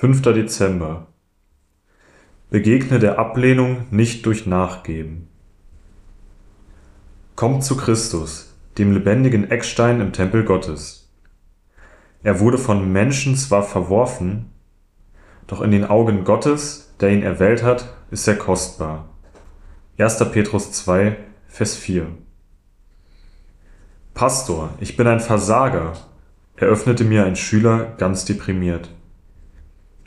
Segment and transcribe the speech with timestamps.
[0.00, 0.22] 5.
[0.22, 1.08] Dezember
[2.48, 5.28] Begegne der Ablehnung nicht durch Nachgeben.
[7.36, 11.12] Kommt zu Christus, dem lebendigen Eckstein im Tempel Gottes.
[12.22, 14.46] Er wurde von Menschen zwar verworfen,
[15.46, 19.10] doch in den Augen Gottes, der ihn erwählt hat, ist er kostbar.
[19.98, 20.16] 1.
[20.32, 21.14] Petrus 2,
[21.46, 22.06] Vers 4
[24.14, 25.92] Pastor, ich bin ein Versager,
[26.56, 28.88] eröffnete mir ein Schüler ganz deprimiert.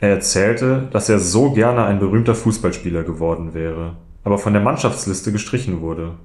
[0.04, 5.32] Er erzählte, dass er so gerne ein berühmter Fußballspieler geworden wäre, aber von der Mannschaftsliste
[5.32, 6.16] gestrichen wurde.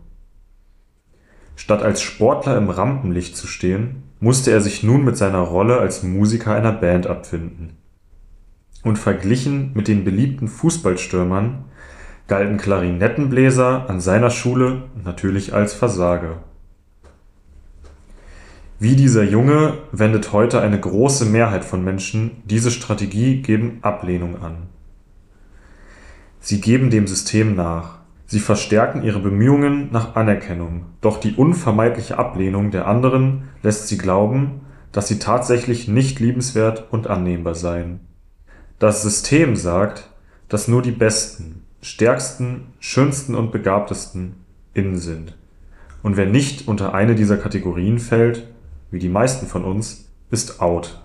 [1.55, 6.03] Statt als Sportler im Rampenlicht zu stehen, musste er sich nun mit seiner Rolle als
[6.03, 7.77] Musiker einer Band abfinden.
[8.83, 11.63] Und verglichen mit den beliebten Fußballstürmern
[12.27, 16.43] galten Klarinettenbläser an seiner Schule natürlich als Versager
[18.79, 24.67] wie dieser Junge wendet heute eine große Mehrheit von Menschen diese Strategie gegen Ablehnung an.
[26.39, 27.99] Sie geben dem System nach.
[28.25, 34.61] Sie verstärken ihre Bemühungen nach Anerkennung, doch die unvermeidliche Ablehnung der anderen lässt sie glauben,
[34.93, 37.99] dass sie tatsächlich nicht liebenswert und annehmbar seien.
[38.77, 40.09] Das System sagt,
[40.47, 44.35] dass nur die Besten, Stärksten, Schönsten und Begabtesten
[44.73, 45.35] innen sind.
[46.01, 48.47] Und wer nicht unter eine dieser Kategorien fällt,
[48.91, 51.03] wie die meisten von uns, ist out.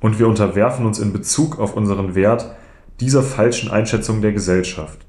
[0.00, 2.54] Und wir unterwerfen uns in Bezug auf unseren Wert
[3.00, 5.06] dieser falschen Einschätzung der Gesellschaft.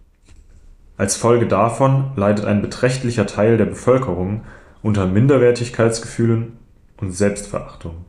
[0.98, 4.42] Als Folge davon leidet ein beträchtlicher Teil der Bevölkerung
[4.84, 6.58] unter Minderwertigkeitsgefühlen
[6.98, 8.06] und Selbstverachtung.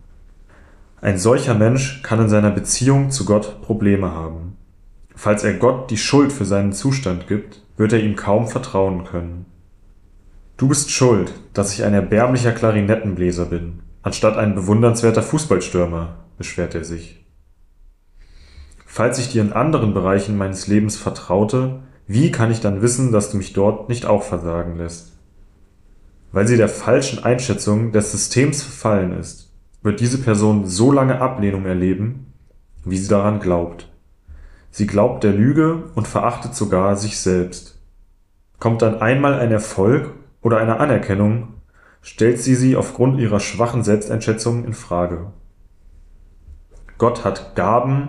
[1.00, 4.56] Ein solcher Mensch kann in seiner Beziehung zu Gott Probleme haben.
[5.14, 9.46] Falls er Gott die Schuld für seinen Zustand gibt, wird er ihm kaum vertrauen können.
[10.56, 16.84] Du bist schuld, dass ich ein erbärmlicher Klarinettenbläser bin, anstatt ein bewundernswerter Fußballstürmer, beschwert er
[16.84, 17.24] sich.
[18.86, 23.30] Falls ich dir in anderen Bereichen meines Lebens vertraute, wie kann ich dann wissen, dass
[23.30, 25.12] du mich dort nicht auch versagen lässt?
[26.32, 29.50] Weil sie der falschen Einschätzung des Systems verfallen ist,
[29.82, 32.32] wird diese Person so lange Ablehnung erleben,
[32.84, 33.88] wie sie daran glaubt.
[34.70, 37.78] Sie glaubt der Lüge und verachtet sogar sich selbst.
[38.58, 41.48] Kommt dann einmal ein Erfolg oder eine Anerkennung,
[42.02, 45.32] stellt sie sie aufgrund ihrer schwachen Selbsteinschätzung in Frage.
[46.98, 48.08] Gott hat Gaben,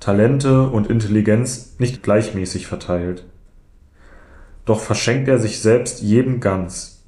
[0.00, 3.26] Talente und Intelligenz nicht gleichmäßig verteilt.
[4.64, 7.04] Doch verschenkt er sich selbst jedem ganz,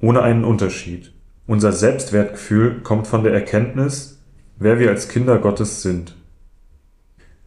[0.00, 1.12] ohne einen Unterschied.
[1.46, 4.22] Unser Selbstwertgefühl kommt von der Erkenntnis,
[4.56, 6.16] wer wir als Kinder Gottes sind.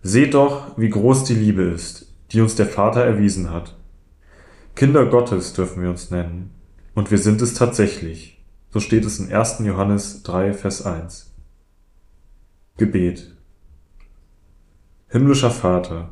[0.02, 3.76] Seht doch, wie groß die Liebe ist, die uns der Vater erwiesen hat.
[4.76, 6.52] Kinder Gottes dürfen wir uns nennen.
[6.94, 8.44] Und wir sind es tatsächlich.
[8.70, 9.60] So steht es in 1.
[9.60, 11.34] Johannes 3, Vers 1.
[12.78, 13.36] Gebet.
[15.10, 16.10] Himmlischer Vater,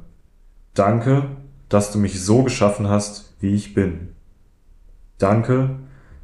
[0.75, 1.38] danke,
[1.70, 4.09] dass du mich so geschaffen hast, wie ich bin.
[5.18, 5.80] Danke,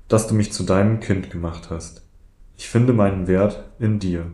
[0.08, 2.04] dass du mich zu deinem Kind gemacht hast.
[2.56, 4.32] Ich finde meinen Wert in dir.